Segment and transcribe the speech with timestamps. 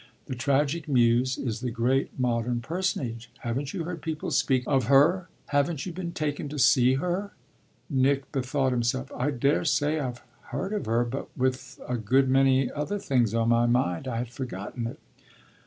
[0.25, 3.29] The Tragic Muse is the great modern personage.
[3.41, 7.33] Haven't you heard people speak of her, haven't you been taken to see her?"
[7.87, 9.11] Nick bethought himself.
[9.15, 13.67] "I daresay I've heard of her, but with a good many other things on my
[13.67, 14.97] mind I had forgotten it."